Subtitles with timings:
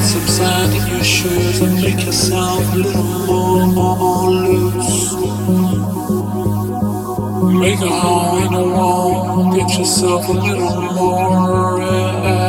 [0.00, 5.12] Let's subside in your shoes and make yourself a little more, more, more loose.
[7.60, 12.39] Make a hole in the wall, get yourself a little more.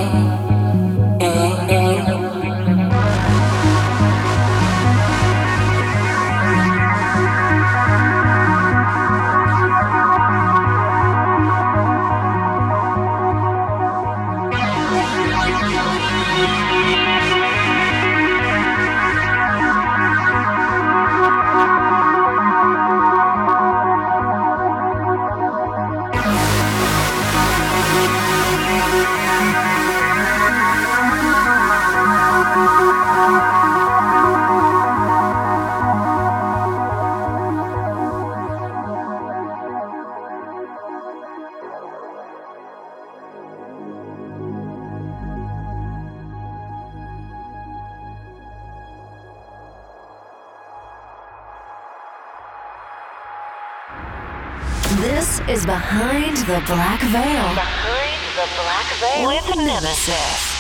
[56.51, 57.47] the Black Veil.
[57.55, 60.50] Behind the Black Veil with Nemesis.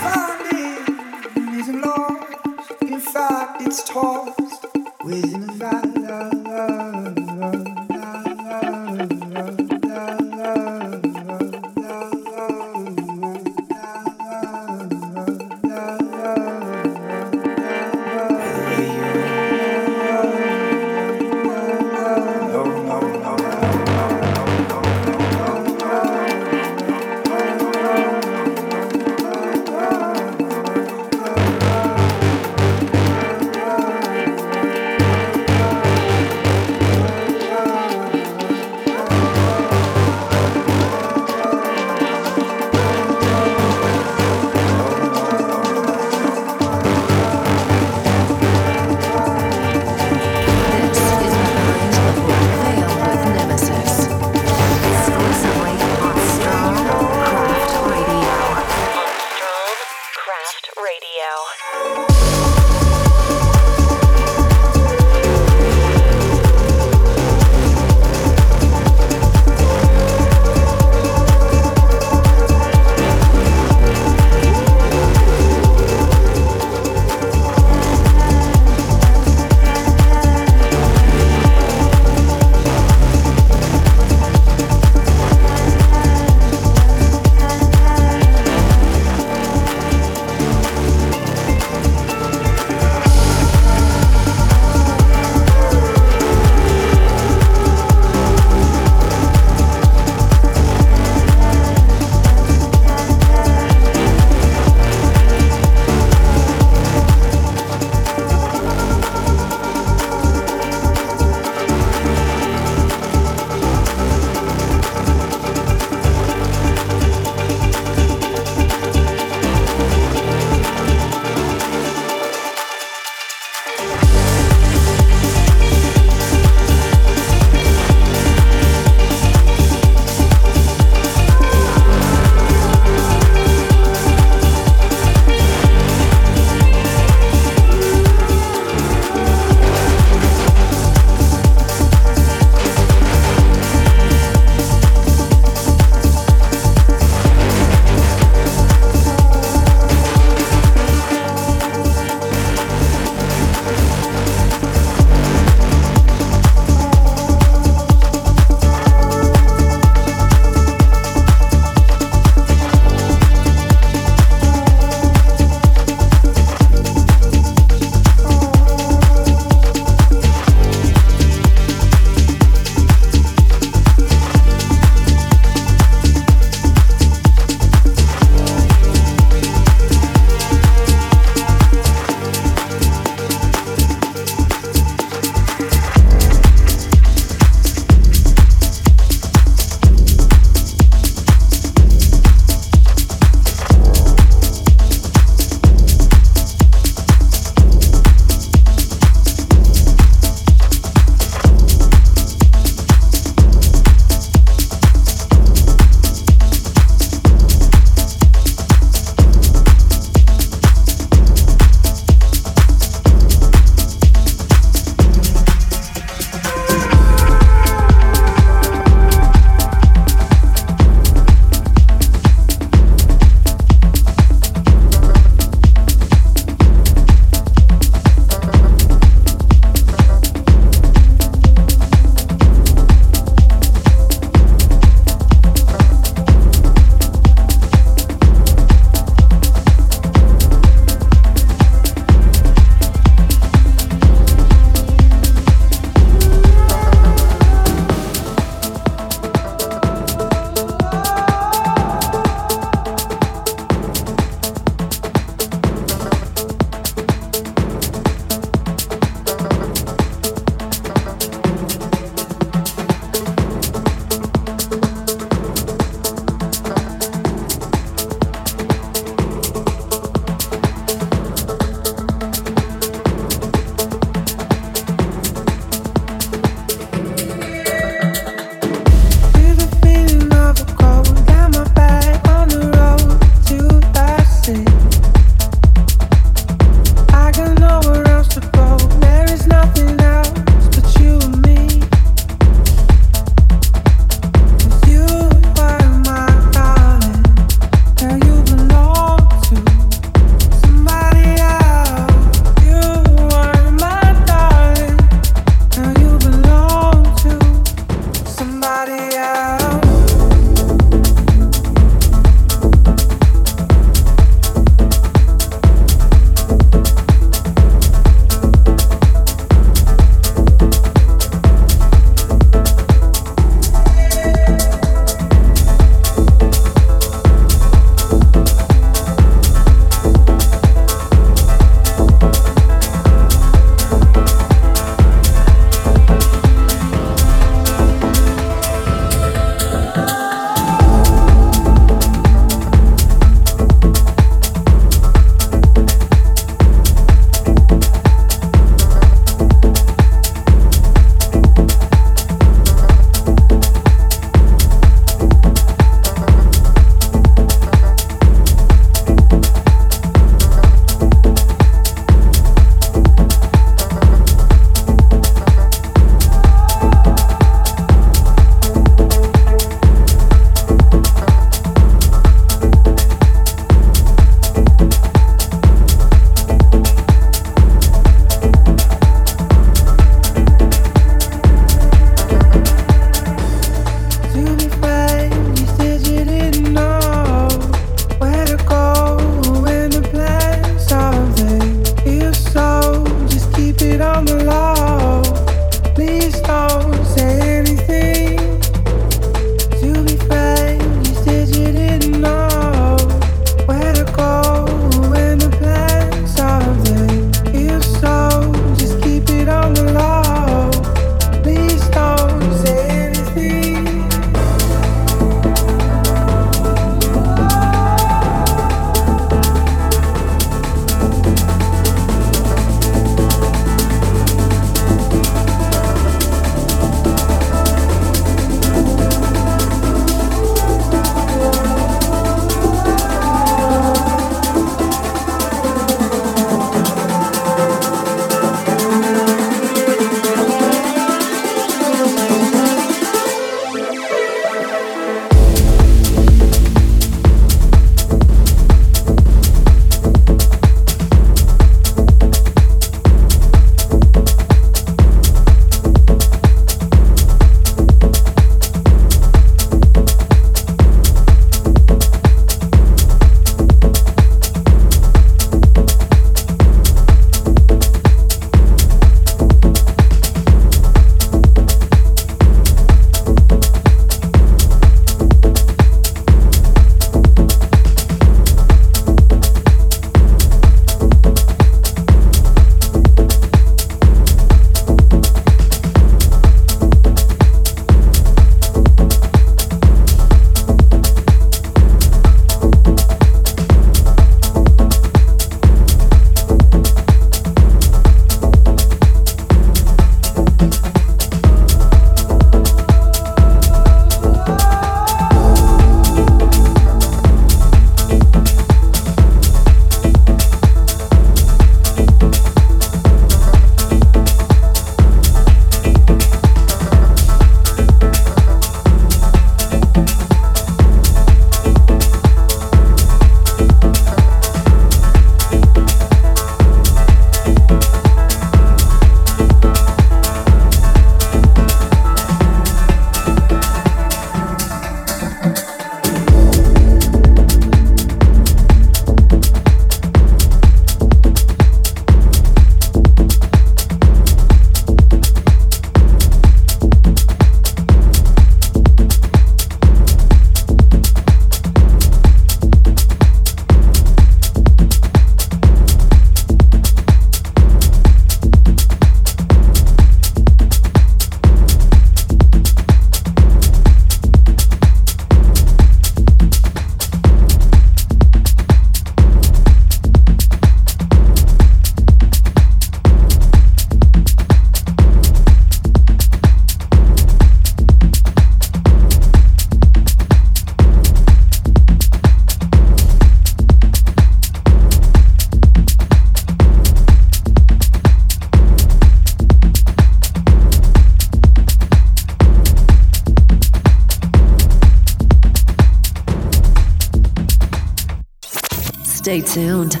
[599.22, 600.00] Stay tuned.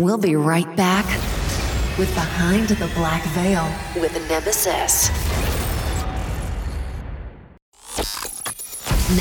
[0.00, 1.04] We'll be right back
[1.98, 3.70] with Behind the Black Veil
[4.00, 5.10] with Nemesis.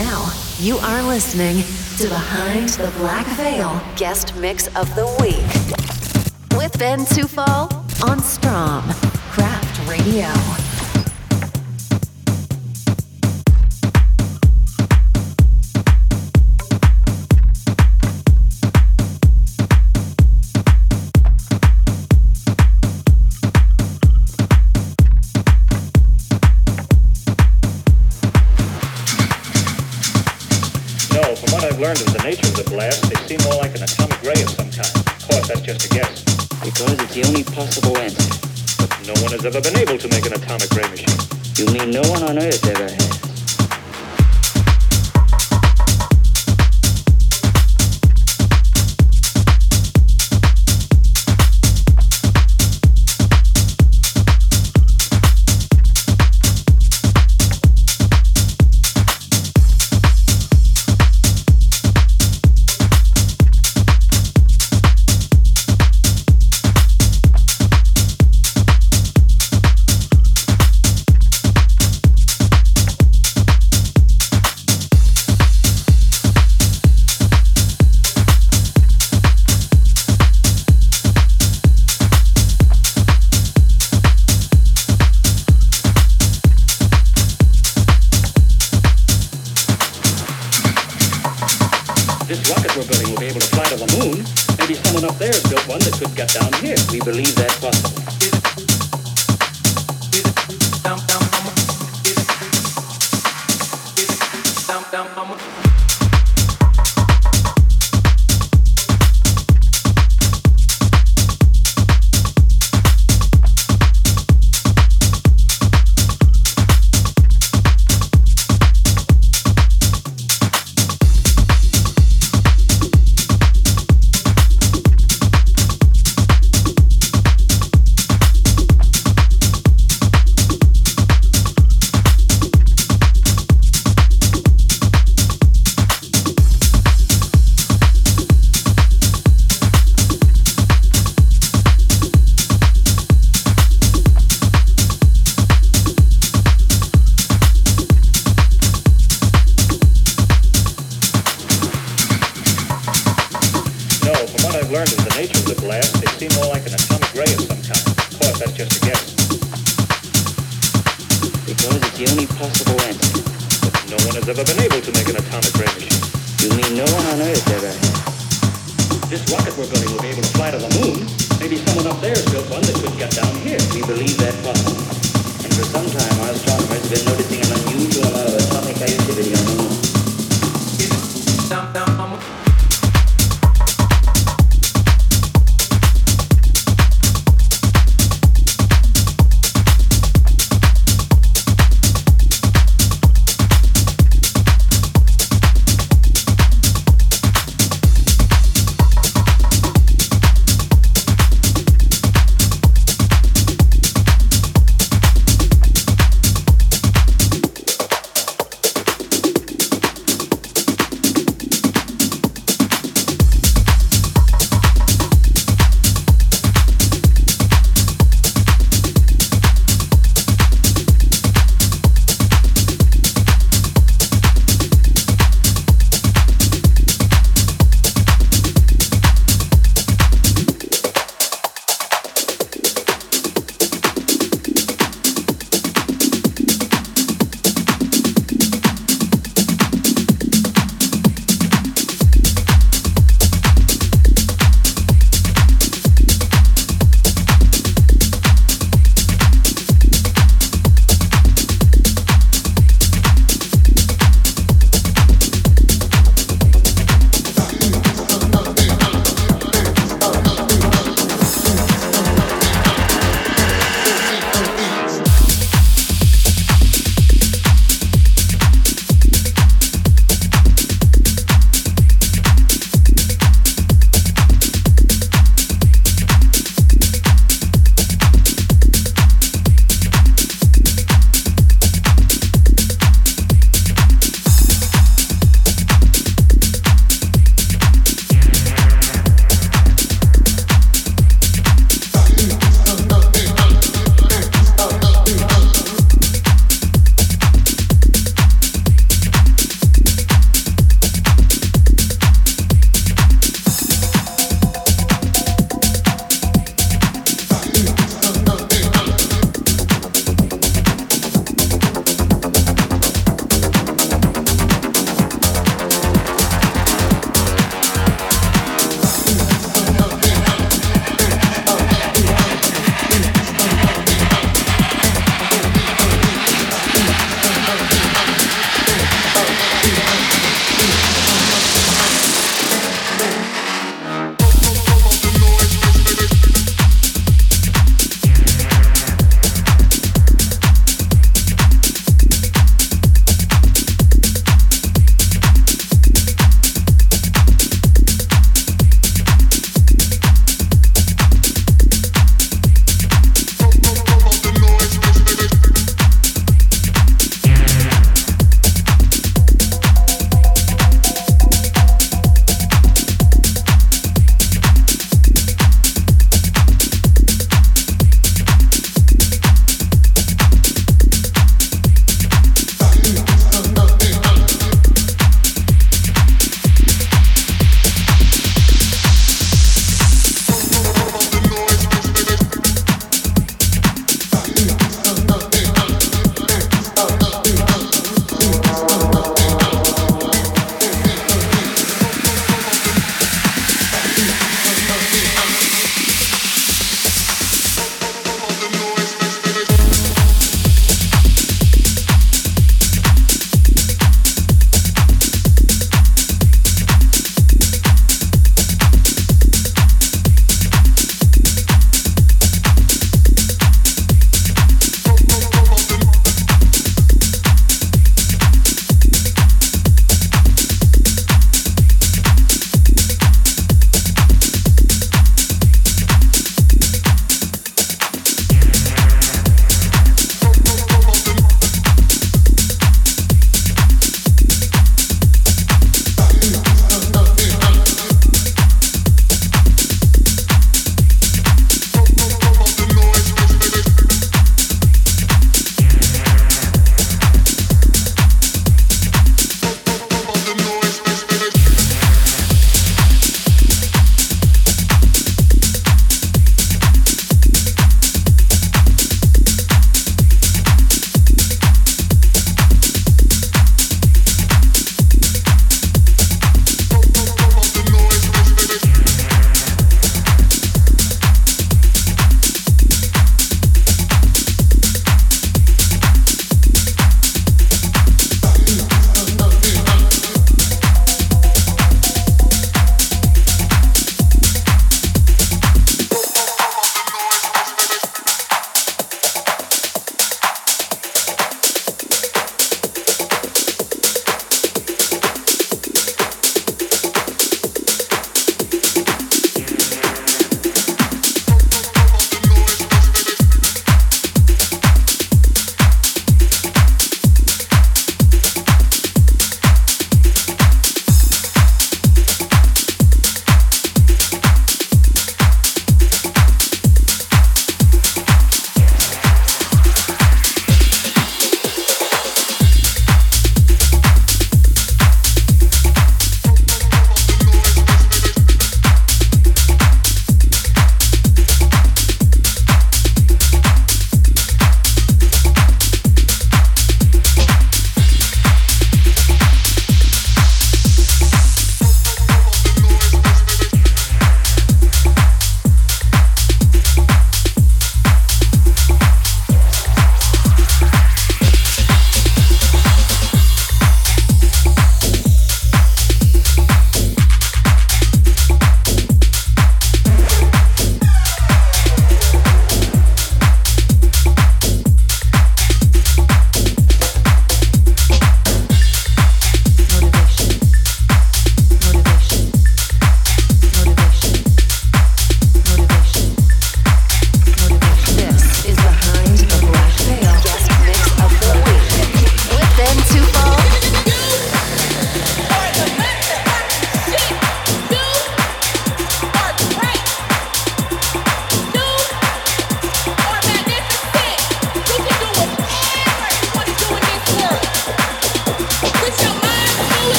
[0.00, 1.62] Now, you are listening
[1.98, 7.72] to Behind the Black Veil Guest Mix of the Week with Ben Tufal
[8.02, 8.82] on Strom
[9.30, 10.65] Craft Radio.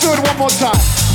[0.00, 1.05] do it one more time.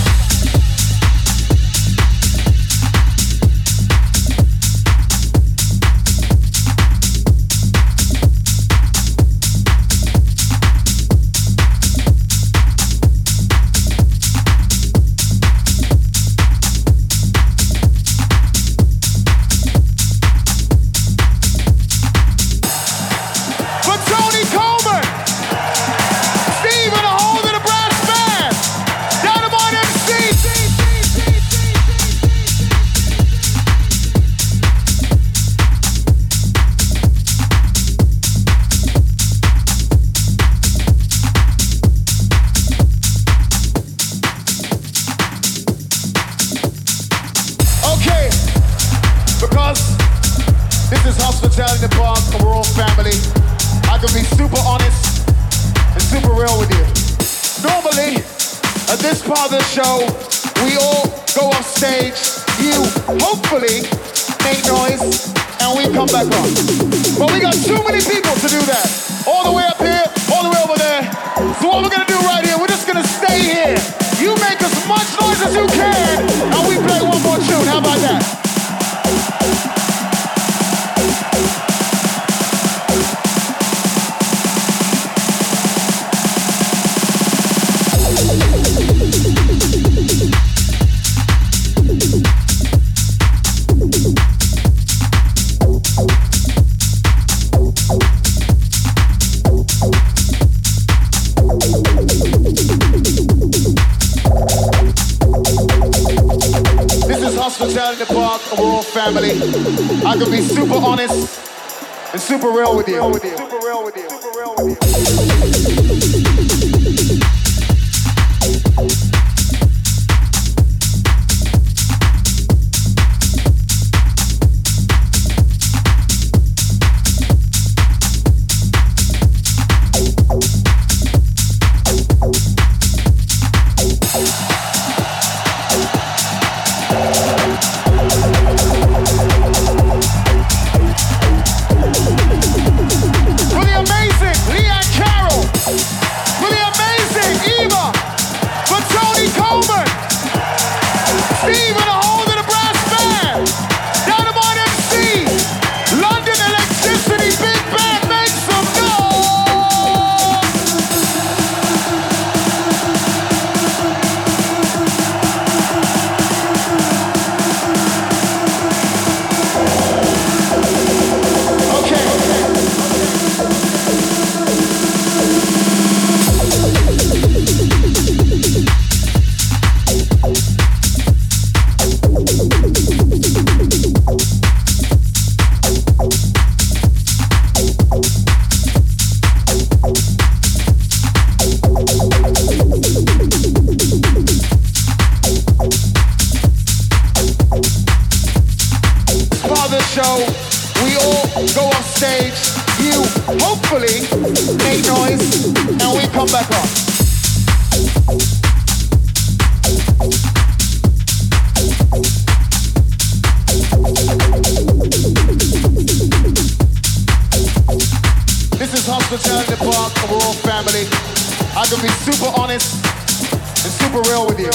[224.00, 224.52] real with you.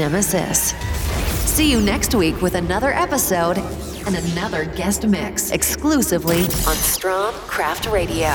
[0.00, 0.72] Nemesis.
[1.44, 7.84] See you next week with another episode and another guest mix exclusively on Strong Craft
[7.84, 8.34] Radio.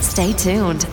[0.00, 0.86] Stay tuned.